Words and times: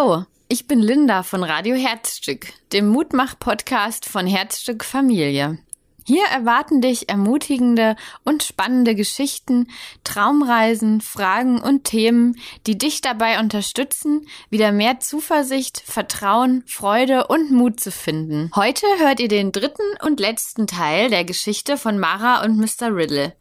Hallo, 0.00 0.24
ich 0.48 0.66
bin 0.66 0.80
Linda 0.80 1.22
von 1.22 1.44
Radio 1.44 1.76
Herzstück, 1.76 2.54
dem 2.72 2.88
Mutmach-Podcast 2.88 4.06
von 4.06 4.26
Herzstück 4.26 4.82
Familie. 4.82 5.58
Hier 6.10 6.24
erwarten 6.24 6.80
dich 6.80 7.08
ermutigende 7.08 7.94
und 8.24 8.42
spannende 8.42 8.96
Geschichten, 8.96 9.68
Traumreisen, 10.02 11.00
Fragen 11.00 11.60
und 11.60 11.84
Themen, 11.84 12.36
die 12.66 12.76
dich 12.76 13.00
dabei 13.00 13.38
unterstützen, 13.38 14.26
wieder 14.48 14.72
mehr 14.72 14.98
Zuversicht, 14.98 15.80
Vertrauen, 15.86 16.64
Freude 16.66 17.28
und 17.28 17.52
Mut 17.52 17.78
zu 17.78 17.92
finden. 17.92 18.50
Heute 18.56 18.86
hört 18.98 19.20
ihr 19.20 19.28
den 19.28 19.52
dritten 19.52 19.84
und 20.04 20.18
letzten 20.18 20.66
Teil 20.66 21.10
der 21.10 21.24
Geschichte 21.24 21.76
von 21.76 22.00
Mara 22.00 22.42
und 22.42 22.56
Mr. 22.56 22.92
Riddle. 22.92 23.36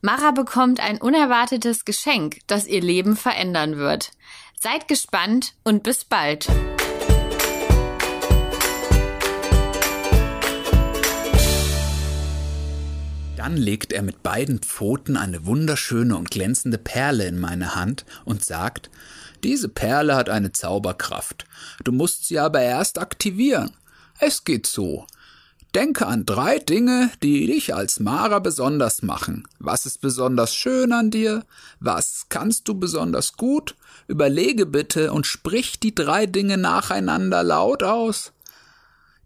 Mara 0.00 0.30
bekommt 0.30 0.80
ein 0.80 1.02
unerwartetes 1.02 1.84
Geschenk, 1.84 2.38
das 2.46 2.66
ihr 2.66 2.80
Leben 2.80 3.18
verändern 3.18 3.76
wird. 3.76 4.12
Seid 4.58 4.88
gespannt 4.88 5.52
und 5.62 5.82
bis 5.82 6.06
bald. 6.06 6.48
Dann 13.44 13.58
legt 13.58 13.92
er 13.92 14.00
mit 14.00 14.22
beiden 14.22 14.60
Pfoten 14.60 15.18
eine 15.18 15.44
wunderschöne 15.44 16.16
und 16.16 16.30
glänzende 16.30 16.78
Perle 16.78 17.26
in 17.26 17.38
meine 17.38 17.74
Hand 17.74 18.06
und 18.24 18.42
sagt, 18.42 18.88
diese 19.42 19.68
Perle 19.68 20.16
hat 20.16 20.30
eine 20.30 20.52
Zauberkraft. 20.52 21.44
Du 21.84 21.92
musst 21.92 22.24
sie 22.24 22.38
aber 22.38 22.62
erst 22.62 22.98
aktivieren. 22.98 23.72
Es 24.18 24.44
geht 24.44 24.66
so. 24.66 25.06
Denke 25.74 26.06
an 26.06 26.24
drei 26.24 26.58
Dinge, 26.58 27.10
die 27.22 27.46
dich 27.46 27.74
als 27.74 28.00
Mara 28.00 28.38
besonders 28.38 29.02
machen. 29.02 29.46
Was 29.58 29.84
ist 29.84 30.00
besonders 30.00 30.54
schön 30.54 30.94
an 30.94 31.10
dir? 31.10 31.44
Was 31.80 32.30
kannst 32.30 32.66
du 32.68 32.74
besonders 32.80 33.34
gut? 33.34 33.76
Überlege 34.08 34.64
bitte 34.64 35.12
und 35.12 35.26
sprich 35.26 35.78
die 35.78 35.94
drei 35.94 36.24
Dinge 36.24 36.56
nacheinander 36.56 37.42
laut 37.42 37.82
aus. 37.82 38.32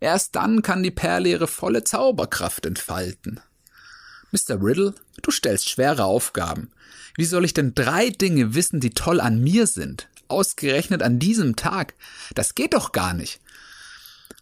Erst 0.00 0.34
dann 0.34 0.62
kann 0.62 0.82
die 0.82 0.90
Perle 0.90 1.28
ihre 1.28 1.46
volle 1.46 1.84
Zauberkraft 1.84 2.66
entfalten. 2.66 3.40
Mr. 4.30 4.62
Riddle, 4.62 4.94
du 5.22 5.30
stellst 5.30 5.68
schwere 5.68 6.04
Aufgaben. 6.04 6.70
Wie 7.16 7.24
soll 7.24 7.44
ich 7.44 7.54
denn 7.54 7.74
drei 7.74 8.10
Dinge 8.10 8.54
wissen, 8.54 8.80
die 8.80 8.90
toll 8.90 9.20
an 9.20 9.42
mir 9.42 9.66
sind? 9.66 10.08
Ausgerechnet 10.28 11.02
an 11.02 11.18
diesem 11.18 11.56
Tag. 11.56 11.94
Das 12.34 12.54
geht 12.54 12.74
doch 12.74 12.92
gar 12.92 13.14
nicht. 13.14 13.40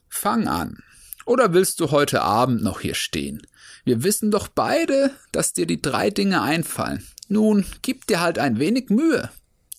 Fang 0.09 0.49
an. 0.49 0.83
Oder 1.25 1.53
willst 1.53 1.81
du 1.81 1.91
heute 1.91 2.23
Abend 2.23 2.63
noch 2.63 2.81
hier 2.81 2.95
stehen? 2.95 3.47
Wir 3.85 4.03
wissen 4.03 4.31
doch 4.31 4.49
beide, 4.49 5.13
dass 5.33 5.53
dir 5.53 5.67
die 5.67 5.81
drei 5.81 6.11
Dinge 6.11 6.43
einfallen. 6.43 7.07
Nun, 7.29 7.65
gib 7.83 8.07
dir 8.07 8.21
halt 8.21 8.39
ein 8.39 8.59
wenig 8.59 8.91
Mühe, 8.91 9.31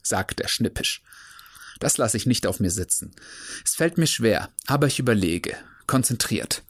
sagt 0.01 0.39
er 0.39 0.47
schnippisch. 0.47 1.01
Das 1.79 1.97
lasse 1.97 2.17
ich 2.17 2.25
nicht 2.25 2.47
auf 2.47 2.59
mir 2.59 2.71
sitzen. 2.71 3.13
Es 3.63 3.75
fällt 3.75 3.97
mir 3.97 4.07
schwer, 4.07 4.49
aber 4.65 4.87
ich 4.87 4.99
überlege, 4.99 5.55
konzentriert. 5.85 6.63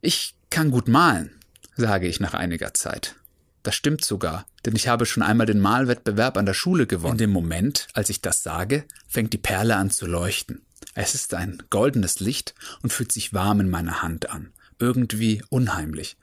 Ich 0.00 0.34
kann 0.50 0.70
gut 0.70 0.88
malen 0.88 1.36
sage 1.76 2.08
ich 2.08 2.20
nach 2.20 2.34
einiger 2.34 2.74
Zeit. 2.74 3.16
Das 3.62 3.74
stimmt 3.74 4.04
sogar, 4.04 4.46
denn 4.64 4.76
ich 4.76 4.88
habe 4.88 5.06
schon 5.06 5.22
einmal 5.22 5.46
den 5.46 5.60
Malwettbewerb 5.60 6.36
an 6.36 6.46
der 6.46 6.54
Schule 6.54 6.86
gewonnen. 6.86 7.14
In 7.14 7.18
dem 7.18 7.30
Moment, 7.30 7.88
als 7.94 8.10
ich 8.10 8.20
das 8.20 8.42
sage, 8.42 8.84
fängt 9.08 9.32
die 9.32 9.38
Perle 9.38 9.76
an 9.76 9.90
zu 9.90 10.06
leuchten. 10.06 10.64
Es 10.94 11.14
ist 11.14 11.34
ein 11.34 11.62
goldenes 11.68 12.20
Licht 12.20 12.54
und 12.82 12.92
fühlt 12.92 13.12
sich 13.12 13.34
warm 13.34 13.60
in 13.60 13.68
meiner 13.68 14.02
Hand 14.02 14.30
an. 14.30 14.52
Irgendwie 14.78 15.42
unheimlich. 15.48 16.16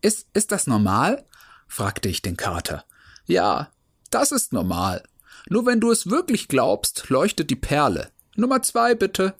Ist, 0.00 0.26
ist 0.32 0.50
das 0.50 0.66
normal? 0.66 1.24
fragte 1.68 2.08
ich 2.08 2.20
den 2.20 2.36
Kater. 2.36 2.84
Ja, 3.26 3.70
das 4.10 4.32
ist 4.32 4.52
normal. 4.52 5.02
Nur 5.48 5.66
wenn 5.66 5.80
du 5.80 5.90
es 5.90 6.10
wirklich 6.10 6.48
glaubst, 6.48 7.08
leuchtet 7.08 7.50
die 7.50 7.56
Perle. 7.56 8.10
Nummer 8.36 8.62
zwei, 8.62 8.94
bitte. 8.94 9.34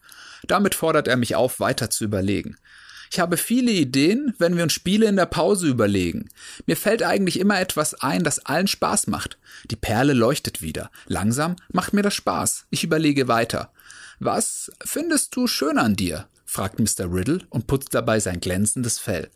Damit 0.46 0.74
fordert 0.74 1.08
er 1.08 1.16
mich 1.16 1.34
auf, 1.34 1.60
weiter 1.60 1.90
zu 1.90 2.04
überlegen. 2.04 2.56
Ich 3.12 3.20
habe 3.20 3.36
viele 3.36 3.72
Ideen, 3.72 4.32
wenn 4.38 4.56
wir 4.56 4.62
uns 4.62 4.72
Spiele 4.72 5.04
in 5.04 5.16
der 5.16 5.26
Pause 5.26 5.68
überlegen. 5.68 6.30
Mir 6.64 6.78
fällt 6.78 7.02
eigentlich 7.02 7.38
immer 7.38 7.60
etwas 7.60 7.92
ein, 7.92 8.24
das 8.24 8.38
allen 8.46 8.68
Spaß 8.68 9.06
macht. 9.08 9.36
Die 9.70 9.76
Perle 9.76 10.14
leuchtet 10.14 10.62
wieder. 10.62 10.90
Langsam 11.08 11.56
macht 11.70 11.92
mir 11.92 12.00
das 12.00 12.14
Spaß. 12.14 12.64
Ich 12.70 12.84
überlege 12.84 13.28
weiter. 13.28 13.70
Was 14.18 14.72
findest 14.82 15.36
du 15.36 15.46
schön 15.46 15.76
an 15.76 15.94
dir? 15.94 16.26
fragt 16.46 16.78
Mr. 16.78 17.12
Riddle 17.12 17.40
und 17.50 17.66
putzt 17.66 17.92
dabei 17.92 18.18
sein 18.18 18.40
glänzendes 18.40 18.98
Fell. 18.98 19.28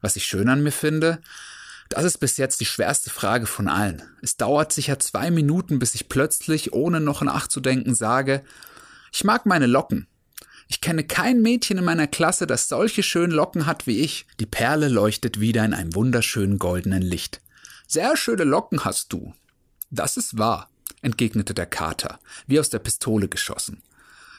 Was 0.00 0.16
ich 0.16 0.24
schön 0.24 0.48
an 0.48 0.64
mir 0.64 0.72
finde? 0.72 1.20
Das 1.88 2.02
ist 2.02 2.18
bis 2.18 2.36
jetzt 2.38 2.58
die 2.58 2.66
schwerste 2.66 3.10
Frage 3.10 3.46
von 3.46 3.68
allen. 3.68 4.02
Es 4.20 4.36
dauert 4.36 4.72
sicher 4.72 4.98
zwei 4.98 5.30
Minuten, 5.30 5.78
bis 5.78 5.94
ich 5.94 6.08
plötzlich, 6.08 6.72
ohne 6.72 7.00
noch 7.00 7.22
nachzudenken, 7.22 7.94
sage, 7.94 8.42
ich 9.12 9.22
mag 9.22 9.46
meine 9.46 9.66
Locken. 9.66 10.08
Ich 10.68 10.80
kenne 10.80 11.04
kein 11.04 11.42
Mädchen 11.42 11.78
in 11.78 11.84
meiner 11.84 12.06
Klasse, 12.06 12.46
das 12.46 12.68
solche 12.68 13.02
schönen 13.02 13.32
Locken 13.32 13.66
hat 13.66 13.86
wie 13.86 14.00
ich. 14.00 14.26
Die 14.40 14.46
Perle 14.46 14.88
leuchtet 14.88 15.38
wieder 15.40 15.64
in 15.64 15.74
einem 15.74 15.94
wunderschönen 15.94 16.58
goldenen 16.58 17.02
Licht. 17.02 17.40
Sehr 17.86 18.16
schöne 18.16 18.44
Locken 18.44 18.84
hast 18.84 19.12
du. 19.12 19.32
Das 19.90 20.16
ist 20.16 20.38
wahr, 20.38 20.68
entgegnete 21.02 21.54
der 21.54 21.66
Kater, 21.66 22.18
wie 22.48 22.58
aus 22.58 22.68
der 22.68 22.80
Pistole 22.80 23.28
geschossen. 23.28 23.82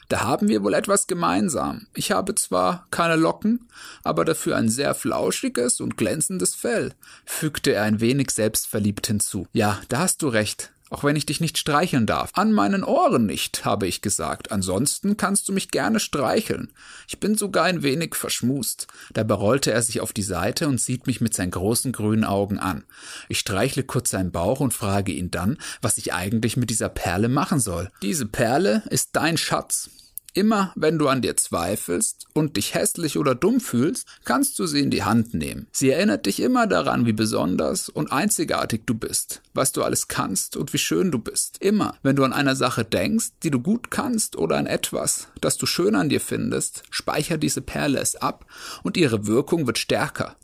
Da 0.08 0.20
haben 0.20 0.48
wir 0.48 0.62
wohl 0.62 0.72
etwas 0.72 1.06
gemeinsam. 1.06 1.86
Ich 1.94 2.12
habe 2.12 2.34
zwar 2.34 2.86
keine 2.90 3.16
Locken, 3.16 3.68
aber 4.04 4.24
dafür 4.24 4.56
ein 4.56 4.70
sehr 4.70 4.94
flauschiges 4.94 5.80
und 5.80 5.98
glänzendes 5.98 6.54
Fell, 6.54 6.94
fügte 7.26 7.72
er 7.72 7.82
ein 7.82 8.00
wenig 8.00 8.30
selbstverliebt 8.30 9.06
hinzu. 9.06 9.46
Ja, 9.52 9.80
da 9.88 9.98
hast 10.00 10.22
du 10.22 10.28
recht 10.28 10.72
auch 10.90 11.04
wenn 11.04 11.16
ich 11.16 11.26
dich 11.26 11.40
nicht 11.40 11.58
streicheln 11.58 12.06
darf. 12.06 12.30
An 12.34 12.52
meinen 12.52 12.84
Ohren 12.84 13.26
nicht, 13.26 13.64
habe 13.64 13.86
ich 13.86 14.02
gesagt. 14.02 14.52
Ansonsten 14.52 15.16
kannst 15.16 15.48
du 15.48 15.52
mich 15.52 15.70
gerne 15.70 16.00
streicheln. 16.00 16.72
Ich 17.06 17.20
bin 17.20 17.36
sogar 17.36 17.64
ein 17.64 17.82
wenig 17.82 18.14
verschmust. 18.14 18.86
Dabei 19.12 19.34
rollte 19.34 19.72
er 19.72 19.82
sich 19.82 20.00
auf 20.00 20.12
die 20.12 20.22
Seite 20.22 20.68
und 20.68 20.80
sieht 20.80 21.06
mich 21.06 21.20
mit 21.20 21.34
seinen 21.34 21.50
großen 21.50 21.92
grünen 21.92 22.24
Augen 22.24 22.58
an. 22.58 22.84
Ich 23.28 23.38
streichle 23.38 23.84
kurz 23.84 24.10
seinen 24.10 24.32
Bauch 24.32 24.60
und 24.60 24.74
frage 24.74 25.12
ihn 25.12 25.30
dann, 25.30 25.58
was 25.82 25.98
ich 25.98 26.12
eigentlich 26.12 26.56
mit 26.56 26.70
dieser 26.70 26.88
Perle 26.88 27.28
machen 27.28 27.60
soll. 27.60 27.90
Diese 28.02 28.26
Perle 28.26 28.82
ist 28.90 29.10
dein 29.12 29.36
Schatz. 29.36 29.90
Immer 30.34 30.72
wenn 30.76 30.98
du 30.98 31.08
an 31.08 31.22
dir 31.22 31.36
zweifelst 31.36 32.26
und 32.34 32.56
dich 32.56 32.74
hässlich 32.74 33.18
oder 33.18 33.34
dumm 33.34 33.60
fühlst, 33.60 34.06
kannst 34.24 34.58
du 34.58 34.66
sie 34.66 34.80
in 34.80 34.90
die 34.90 35.02
Hand 35.02 35.34
nehmen. 35.34 35.66
Sie 35.72 35.90
erinnert 35.90 36.26
dich 36.26 36.40
immer 36.40 36.66
daran, 36.66 37.06
wie 37.06 37.12
besonders 37.12 37.88
und 37.88 38.12
einzigartig 38.12 38.82
du 38.86 38.94
bist, 38.94 39.42
was 39.54 39.72
du 39.72 39.82
alles 39.82 40.08
kannst 40.08 40.56
und 40.56 40.72
wie 40.72 40.78
schön 40.78 41.10
du 41.10 41.18
bist. 41.18 41.58
Immer, 41.60 41.96
wenn 42.02 42.16
du 42.16 42.24
an 42.24 42.32
einer 42.32 42.56
Sache 42.56 42.84
denkst, 42.84 43.30
die 43.42 43.50
du 43.50 43.60
gut 43.60 43.90
kannst 43.90 44.36
oder 44.36 44.58
an 44.58 44.66
etwas, 44.66 45.28
das 45.40 45.56
du 45.56 45.66
schön 45.66 45.94
an 45.94 46.08
dir 46.08 46.20
findest, 46.20 46.82
speicher 46.90 47.38
diese 47.38 47.62
Perle 47.62 47.98
es 47.98 48.16
ab 48.16 48.46
und 48.82 48.96
ihre 48.96 49.26
Wirkung 49.26 49.66
wird 49.66 49.78
stärker. 49.78 50.36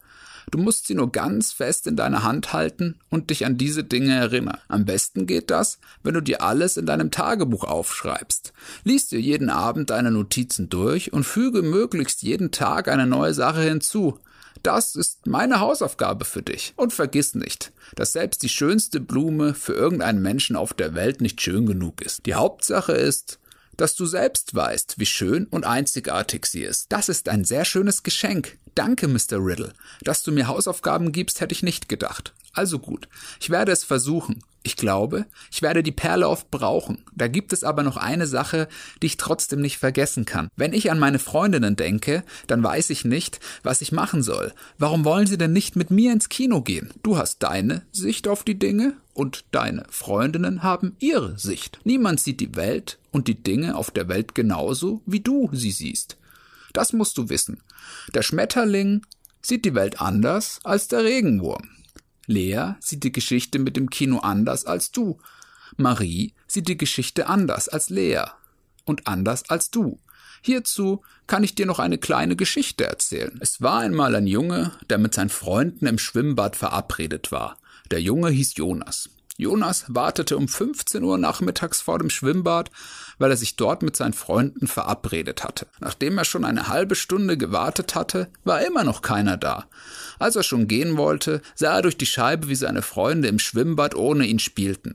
Du 0.51 0.59
musst 0.59 0.87
sie 0.87 0.95
nur 0.95 1.11
ganz 1.11 1.53
fest 1.53 1.87
in 1.87 1.97
deiner 1.97 2.23
Hand 2.23 2.53
halten 2.53 2.99
und 3.11 3.31
dich 3.31 3.45
an 3.47 3.57
diese 3.57 3.85
Dinge 3.85 4.15
erinnern. 4.15 4.59
Am 4.69 4.85
besten 4.85 5.27
geht 5.27 5.51
das, 5.51 5.79
wenn 6.03 6.15
du 6.15 6.21
dir 6.21 6.43
alles 6.43 6.77
in 6.77 6.87
deinem 6.87 7.11
Tagebuch 7.11 7.65
aufschreibst. 7.65 8.53
Lies 8.85 9.09
dir 9.09 9.21
jeden 9.21 9.51
Abend 9.51 9.91
deine 9.91 10.11
Notizen 10.11 10.69
durch 10.69 11.13
und 11.13 11.25
füge 11.25 11.63
möglichst 11.63 12.23
jeden 12.23 12.51
Tag 12.51 12.89
eine 12.89 13.07
neue 13.07 13.35
Sache 13.35 13.63
hinzu. 13.63 14.19
Das 14.63 14.95
ist 14.95 15.27
meine 15.27 15.61
Hausaufgabe 15.61 16.25
für 16.25 16.43
dich. 16.43 16.73
Und 16.77 16.93
vergiss 16.93 17.35
nicht, 17.35 17.73
dass 17.97 18.13
selbst 18.13 18.43
die 18.43 18.49
schönste 18.49 18.99
Blume 19.01 19.55
für 19.55 19.75
irgendeinen 19.75 20.23
Menschen 20.23 20.57
auf 20.57 20.73
der 20.73 20.95
Welt 20.95 21.21
nicht 21.21 21.41
schön 21.43 21.67
genug 21.67 22.01
ist. 22.01 22.25
Die 22.27 22.35
Hauptsache 22.35 22.93
ist, 22.93 23.39
dass 23.77 23.95
du 23.95 24.07
selbst 24.07 24.55
weißt, 24.55 24.99
wie 24.99 25.07
schön 25.07 25.47
und 25.47 25.67
einzigartig 25.67 26.47
sie 26.47 26.63
ist. 26.63 26.87
Das 26.91 27.09
ist 27.09 27.29
ein 27.29 27.45
sehr 27.45 27.65
schönes 27.65 28.03
Geschenk. 28.03 28.57
Danke, 28.75 29.09
Mr. 29.09 29.39
Riddle. 29.39 29.73
Dass 30.03 30.23
du 30.23 30.33
mir 30.33 30.49
Hausaufgaben 30.49 31.13
gibst, 31.13 31.41
hätte 31.41 31.53
ich 31.55 31.63
nicht 31.63 31.89
gedacht. 31.89 32.35
Also 32.53 32.79
gut, 32.79 33.09
ich 33.41 33.51
werde 33.51 33.73
es 33.73 33.85
versuchen. 33.85 34.43
Ich 34.67 34.77
glaube, 34.77 35.27
ich 35.53 35.61
werde 35.61 35.83
die 35.83 35.93
Perle 35.93 36.27
oft 36.27 36.51
brauchen. 36.51 37.05
Da 37.15 37.29
gibt 37.29 37.53
es 37.53 37.65
aber 37.65 37.83
noch 37.83 37.99
eine 37.99 38.27
Sache, 38.27 38.67
die 39.03 39.07
ich 39.09 39.19
trotzdem 39.19 39.61
nicht 39.61 39.77
vergessen 39.77 40.25
kann. 40.25 40.49
Wenn 40.57 40.73
ich 40.73 40.91
an 40.91 40.99
meine 40.99 41.19
Freundinnen 41.19 41.77
denke, 41.77 42.25
dann 42.47 42.63
weiß 42.63 42.89
ich 42.89 43.05
nicht, 43.05 43.41
was 43.63 43.83
ich 43.83 43.93
machen 43.93 44.23
soll. 44.23 44.55
Warum 44.79 45.05
wollen 45.05 45.27
sie 45.27 45.37
denn 45.37 45.53
nicht 45.53 45.77
mit 45.77 45.91
mir 45.91 46.13
ins 46.13 46.31
Kino 46.31 46.63
gehen? 46.63 46.95
Du 47.03 47.19
hast 47.19 47.43
deine 47.43 47.83
Sicht 47.93 48.27
auf 48.27 48.43
die 48.43 48.59
Dinge 48.59 48.95
und 49.13 49.45
deine 49.51 49.85
Freundinnen 49.91 50.63
haben 50.63 50.97
ihre 50.99 51.39
Sicht. 51.39 51.79
Niemand 51.85 52.21
sieht 52.21 52.41
die 52.41 52.57
Welt 52.57 52.99
und 53.13 53.29
die 53.29 53.43
Dinge 53.43 53.77
auf 53.77 53.91
der 53.91 54.09
Welt 54.09 54.35
genauso, 54.35 55.03
wie 55.05 55.21
du 55.21 55.51
sie 55.53 55.73
siehst. 55.73 56.17
Das 56.75 56.93
musst 56.93 57.17
du 57.17 57.31
wissen. 57.31 57.63
Der 58.13 58.23
Schmetterling 58.23 59.07
sieht 59.41 59.65
die 59.65 59.75
Welt 59.75 60.03
anders 60.03 60.61
als 60.65 60.89
der 60.89 61.05
Regenwurm. 61.05 61.71
Lea 62.27 62.75
sieht 62.81 63.05
die 63.05 63.13
Geschichte 63.13 63.59
mit 63.59 63.77
dem 63.77 63.89
Kino 63.89 64.19
anders 64.19 64.67
als 64.67 64.91
du. 64.91 65.19
Marie 65.77 66.35
sieht 66.47 66.69
die 66.69 66.77
Geschichte 66.77 67.29
anders 67.29 67.69
als 67.69 67.91
Lea 67.91 68.25
und 68.85 69.07
anders 69.07 69.49
als 69.49 69.71
du. 69.71 70.01
Hierzu 70.43 71.03
kann 71.27 71.45
ich 71.45 71.55
dir 71.55 71.65
noch 71.65 71.79
eine 71.79 71.97
kleine 71.97 72.37
Geschichte 72.37 72.85
erzählen. 72.85 73.39
Es 73.41 73.63
war 73.63 73.81
einmal 73.81 74.15
ein 74.15 74.27
Junge, 74.27 74.73
der 74.91 74.99
mit 74.99 75.15
seinen 75.15 75.31
Freunden 75.31 75.87
im 75.87 75.99
Schwimmbad 75.99 76.57
verabredet 76.57 77.33
war. 77.33 77.57
Der 77.91 78.03
Junge 78.03 78.31
hieß 78.31 78.57
Jonas. 78.57 79.09
Jonas 79.37 79.85
wartete 79.89 80.37
um 80.37 80.47
15 80.47 81.03
Uhr 81.03 81.19
nachmittags 81.19 81.81
vor 81.81 81.99
dem 81.99 82.09
Schwimmbad, 82.09 82.71
weil 83.19 83.31
er 83.31 83.37
sich 83.37 83.57
dort 83.57 83.83
mit 83.83 83.97
seinen 83.97 84.13
Freunden 84.13 84.69
verabredet 84.69 85.43
hatte. 85.43 85.67
Nachdem 85.81 86.17
er 86.19 86.25
schon 86.25 86.45
eine 86.45 86.69
halbe 86.69 86.95
Stunde 86.95 87.37
gewartet 87.37 87.97
hatte, 87.97 88.29
war 88.45 88.65
immer 88.65 88.85
noch 88.85 89.03
keiner 89.03 89.37
da. 89.37 89.67
Als 90.21 90.37
er 90.37 90.45
schon 90.45 90.69
gehen 90.69 90.97
wollte, 90.97 91.43
sah 91.57 91.77
er 91.77 91.83
durch 91.83 91.99
die 91.99 92.07
Scheibe, 92.07 92.49
wie 92.49 92.55
seine 92.55 92.83
Freunde 92.83 93.27
im 93.27 93.41
Schwimmbad 93.41 93.97
ohne 93.97 94.25
ihn 94.25 94.39
spielten. 94.39 94.95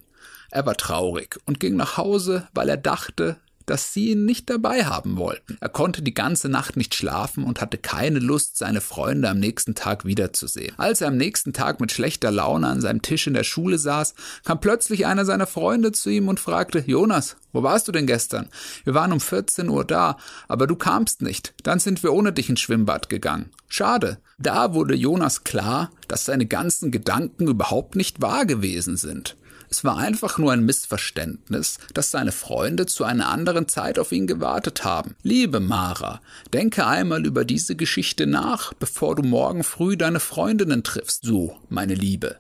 Er 0.51 0.65
war 0.65 0.77
traurig 0.77 1.37
und 1.45 1.59
ging 1.59 1.75
nach 1.75 1.97
Hause, 1.97 2.47
weil 2.53 2.69
er 2.69 2.77
dachte, 2.77 3.37
dass 3.69 3.93
sie 3.93 4.09
ihn 4.09 4.25
nicht 4.25 4.49
dabei 4.49 4.85
haben 4.85 5.17
wollten. 5.17 5.57
Er 5.61 5.69
konnte 5.69 6.01
die 6.01 6.13
ganze 6.13 6.49
Nacht 6.49 6.75
nicht 6.75 6.95
schlafen 6.95 7.43
und 7.43 7.61
hatte 7.61 7.77
keine 7.77 8.17
Lust, 8.17 8.57
seine 8.57 8.81
Freunde 8.81 9.29
am 9.29 9.39
nächsten 9.39 9.75
Tag 9.75 10.05
wiederzusehen. 10.05 10.73
Als 10.77 11.01
er 11.01 11.09
am 11.09 11.17
nächsten 11.17 11.53
Tag 11.53 11.79
mit 11.79 11.91
schlechter 11.91 12.31
Laune 12.31 12.67
an 12.67 12.81
seinem 12.81 13.03
Tisch 13.03 13.27
in 13.27 13.35
der 13.35 13.43
Schule 13.43 13.77
saß, 13.77 14.15
kam 14.43 14.59
plötzlich 14.59 15.05
einer 15.05 15.23
seiner 15.23 15.45
Freunde 15.45 15.91
zu 15.91 16.09
ihm 16.09 16.29
und 16.29 16.39
fragte, 16.39 16.83
Jonas, 16.85 17.35
wo 17.51 17.61
warst 17.61 17.87
du 17.87 17.91
denn 17.91 18.07
gestern? 18.07 18.49
Wir 18.85 18.95
waren 18.95 19.13
um 19.13 19.19
14 19.19 19.69
Uhr 19.69 19.85
da, 19.85 20.17
aber 20.47 20.65
du 20.65 20.75
kamst 20.75 21.21
nicht. 21.21 21.53
Dann 21.61 21.79
sind 21.79 22.01
wir 22.01 22.13
ohne 22.13 22.33
dich 22.33 22.49
ins 22.49 22.61
Schwimmbad 22.61 23.07
gegangen. 23.09 23.51
Schade. 23.67 24.17
Da 24.39 24.73
wurde 24.73 24.95
Jonas 24.95 25.43
klar, 25.43 25.91
dass 26.07 26.25
seine 26.25 26.47
ganzen 26.47 26.89
Gedanken 26.89 27.47
überhaupt 27.47 27.95
nicht 27.95 28.21
wahr 28.21 28.45
gewesen 28.45 28.97
sind. 28.97 29.37
Es 29.71 29.83
war 29.83 29.97
einfach 29.97 30.37
nur 30.39 30.51
ein 30.51 30.65
Missverständnis, 30.65 31.77
dass 31.93 32.09
seine 32.09 32.31
Freunde 32.31 32.87
zu 32.87 33.03
einer 33.03 33.29
anderen 33.29 33.67
Zeit 33.67 33.99
auf 33.99 34.11
ihn 34.11 34.25
gewartet 34.25 34.83
haben. 34.83 35.15
Liebe 35.21 35.59
Mara, 35.59 36.21
denke 36.53 36.87
einmal 36.87 37.25
über 37.25 37.45
diese 37.45 37.75
Geschichte 37.75 38.25
nach, 38.25 38.73
bevor 38.73 39.15
du 39.15 39.23
morgen 39.23 39.63
früh 39.63 39.95
deine 39.95 40.19
Freundinnen 40.19 40.83
triffst. 40.83 41.23
So, 41.23 41.55
meine 41.69 41.93
Liebe. 41.93 42.37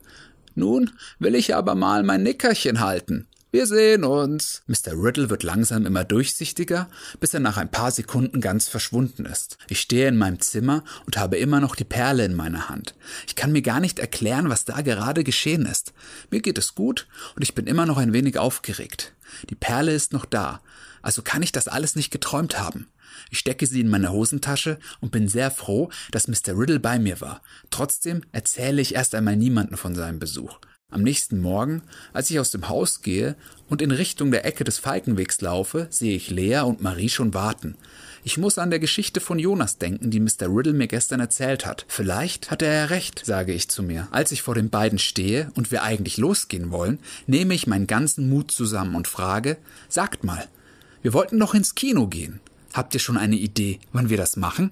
Nun 0.55 0.91
will 1.19 1.35
ich 1.35 1.55
aber 1.55 1.75
mal 1.75 2.03
mein 2.03 2.23
Nickerchen 2.23 2.79
halten. 2.79 3.28
Wir 3.51 3.65
sehen 3.65 4.03
uns. 4.03 4.61
Mr. 4.67 4.93
Riddle 4.93 5.31
wird 5.31 5.41
langsam 5.41 5.87
immer 5.87 6.03
durchsichtiger, 6.03 6.87
bis 7.19 7.33
er 7.33 7.39
nach 7.39 7.57
ein 7.57 7.71
paar 7.71 7.89
Sekunden 7.89 8.41
ganz 8.41 8.67
verschwunden 8.67 9.25
ist. 9.25 9.57
Ich 9.67 9.81
stehe 9.81 10.07
in 10.07 10.17
meinem 10.17 10.39
Zimmer 10.39 10.83
und 11.07 11.17
habe 11.17 11.37
immer 11.37 11.59
noch 11.59 11.75
die 11.75 11.83
Perle 11.83 12.25
in 12.25 12.35
meiner 12.35 12.69
Hand. 12.69 12.93
Ich 13.25 13.35
kann 13.35 13.51
mir 13.51 13.63
gar 13.63 13.79
nicht 13.79 13.97
erklären, 13.97 14.49
was 14.49 14.65
da 14.65 14.81
gerade 14.81 15.23
geschehen 15.23 15.65
ist. 15.65 15.93
Mir 16.29 16.41
geht 16.41 16.59
es 16.59 16.75
gut 16.75 17.07
und 17.35 17.41
ich 17.41 17.55
bin 17.55 17.65
immer 17.65 17.87
noch 17.87 17.97
ein 17.97 18.13
wenig 18.13 18.37
aufgeregt. 18.37 19.13
Die 19.49 19.55
Perle 19.55 19.93
ist 19.93 20.13
noch 20.13 20.25
da, 20.25 20.61
also 21.01 21.23
kann 21.23 21.41
ich 21.41 21.51
das 21.51 21.67
alles 21.67 21.95
nicht 21.95 22.11
geträumt 22.11 22.59
haben. 22.59 22.85
Ich 23.31 23.39
stecke 23.39 23.65
sie 23.65 23.81
in 23.81 23.89
meine 23.89 24.11
Hosentasche 24.11 24.77
und 25.01 25.11
bin 25.11 25.27
sehr 25.27 25.49
froh, 25.49 25.89
dass 26.11 26.27
Mr. 26.27 26.55
Riddle 26.55 26.79
bei 26.79 26.99
mir 26.99 27.19
war. 27.19 27.41
Trotzdem 27.71 28.21
erzähle 28.31 28.79
ich 28.79 28.93
erst 28.93 29.15
einmal 29.15 29.35
niemanden 29.35 29.75
von 29.75 29.95
seinem 29.95 30.19
Besuch. 30.19 30.59
Am 30.91 31.03
nächsten 31.03 31.39
Morgen, 31.39 31.83
als 32.13 32.31
ich 32.31 32.39
aus 32.39 32.49
dem 32.49 32.67
Haus 32.67 33.03
gehe 33.03 33.35
und 33.67 33.83
in 33.83 33.91
Richtung 33.91 34.31
der 34.31 34.43
Ecke 34.45 34.63
des 34.63 34.79
Falkenwegs 34.79 35.39
laufe, 35.39 35.85
sehe 35.91 36.15
ich 36.15 36.31
Lea 36.31 36.61
und 36.61 36.81
Marie 36.81 37.09
schon 37.09 37.35
warten. 37.35 37.75
Ich 38.23 38.39
muss 38.39 38.57
an 38.57 38.71
der 38.71 38.79
Geschichte 38.79 39.19
von 39.19 39.37
Jonas 39.37 39.77
denken, 39.77 40.09
die 40.09 40.19
Mr. 40.19 40.47
Riddle 40.47 40.73
mir 40.73 40.87
gestern 40.87 41.19
erzählt 41.19 41.67
hat. 41.67 41.85
Vielleicht 41.87 42.49
hat 42.49 42.63
er 42.63 42.73
ja 42.73 42.85
recht, 42.85 43.23
sage 43.23 43.53
ich 43.53 43.69
zu 43.69 43.83
mir. 43.83 44.07
Als 44.09 44.31
ich 44.31 44.41
vor 44.41 44.55
den 44.55 44.71
beiden 44.71 44.97
stehe 44.97 45.51
und 45.53 45.71
wir 45.71 45.83
eigentlich 45.83 46.17
losgehen 46.17 46.71
wollen, 46.71 46.97
nehme 47.27 47.53
ich 47.53 47.67
meinen 47.67 47.85
ganzen 47.85 48.27
Mut 48.27 48.49
zusammen 48.49 48.95
und 48.95 49.07
frage, 49.07 49.57
sagt 49.89 50.23
mal, 50.23 50.47
wir 51.03 51.13
wollten 51.13 51.39
doch 51.39 51.53
ins 51.53 51.75
Kino 51.75 52.07
gehen. 52.07 52.39
Habt 52.73 52.95
ihr 52.95 52.99
schon 52.99 53.17
eine 53.17 53.35
Idee, 53.35 53.79
wann 53.93 54.09
wir 54.09 54.17
das 54.17 54.37
machen? 54.37 54.71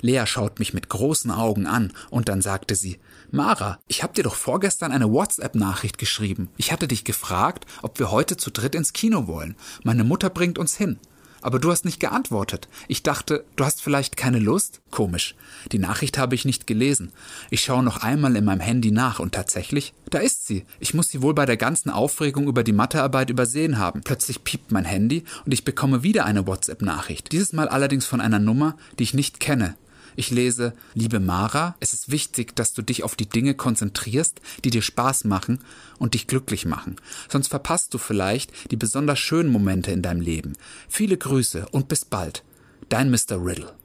Lea 0.00 0.24
schaut 0.26 0.58
mich 0.58 0.74
mit 0.74 0.88
großen 0.88 1.30
Augen 1.30 1.66
an 1.66 1.92
und 2.10 2.28
dann 2.28 2.42
sagte 2.42 2.74
sie, 2.74 2.98
Mara, 3.30 3.78
ich 3.86 4.02
hab 4.02 4.14
dir 4.14 4.24
doch 4.24 4.34
vorgestern 4.34 4.92
eine 4.92 5.12
WhatsApp-Nachricht 5.12 5.98
geschrieben. 5.98 6.48
Ich 6.56 6.72
hatte 6.72 6.88
dich 6.88 7.04
gefragt, 7.04 7.66
ob 7.82 7.98
wir 7.98 8.10
heute 8.10 8.36
zu 8.36 8.50
dritt 8.50 8.74
ins 8.74 8.92
Kino 8.92 9.26
wollen. 9.26 9.56
Meine 9.84 10.04
Mutter 10.04 10.30
bringt 10.30 10.58
uns 10.58 10.76
hin. 10.76 10.98
Aber 11.42 11.58
du 11.58 11.70
hast 11.70 11.84
nicht 11.84 12.00
geantwortet. 12.00 12.68
Ich 12.86 13.02
dachte, 13.02 13.44
du 13.56 13.64
hast 13.64 13.80
vielleicht 13.80 14.16
keine 14.16 14.38
Lust? 14.38 14.80
Komisch. 14.90 15.34
Die 15.72 15.78
Nachricht 15.78 16.18
habe 16.18 16.34
ich 16.34 16.44
nicht 16.44 16.66
gelesen. 16.66 17.12
Ich 17.50 17.62
schaue 17.62 17.82
noch 17.82 18.02
einmal 18.02 18.36
in 18.36 18.44
meinem 18.44 18.60
Handy 18.60 18.90
nach 18.90 19.20
und 19.20 19.32
tatsächlich, 19.32 19.94
da 20.10 20.18
ist 20.18 20.46
sie. 20.46 20.64
Ich 20.80 20.92
muss 20.92 21.08
sie 21.08 21.22
wohl 21.22 21.34
bei 21.34 21.46
der 21.46 21.56
ganzen 21.56 21.90
Aufregung 21.90 22.46
über 22.46 22.62
die 22.62 22.72
Mathearbeit 22.72 23.30
übersehen 23.30 23.78
haben. 23.78 24.02
Plötzlich 24.02 24.44
piept 24.44 24.70
mein 24.70 24.84
Handy 24.84 25.24
und 25.46 25.54
ich 25.54 25.64
bekomme 25.64 26.02
wieder 26.02 26.26
eine 26.26 26.46
WhatsApp-Nachricht. 26.46 27.32
Dieses 27.32 27.52
Mal 27.52 27.68
allerdings 27.68 28.04
von 28.04 28.20
einer 28.20 28.38
Nummer, 28.38 28.76
die 28.98 29.04
ich 29.04 29.14
nicht 29.14 29.40
kenne. 29.40 29.76
Ich 30.16 30.30
lese, 30.30 30.74
liebe 30.94 31.20
Mara, 31.20 31.76
es 31.80 31.92
ist 31.92 32.10
wichtig, 32.10 32.54
dass 32.56 32.72
du 32.72 32.82
dich 32.82 33.02
auf 33.02 33.16
die 33.16 33.28
Dinge 33.28 33.54
konzentrierst, 33.54 34.40
die 34.64 34.70
dir 34.70 34.82
Spaß 34.82 35.24
machen 35.24 35.60
und 35.98 36.14
dich 36.14 36.26
glücklich 36.26 36.66
machen. 36.66 36.96
Sonst 37.28 37.48
verpasst 37.48 37.94
du 37.94 37.98
vielleicht 37.98 38.70
die 38.70 38.76
besonders 38.76 39.18
schönen 39.18 39.50
Momente 39.50 39.90
in 39.92 40.02
deinem 40.02 40.20
Leben. 40.20 40.54
Viele 40.88 41.16
Grüße 41.16 41.66
und 41.70 41.88
bis 41.88 42.04
bald. 42.04 42.44
Dein 42.88 43.10
Mr. 43.10 43.36
Riddle. 43.44 43.79